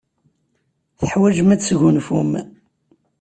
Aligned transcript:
Teḥwajem 0.99 1.49
ad 1.53 1.59
tesgunfum. 1.59 2.31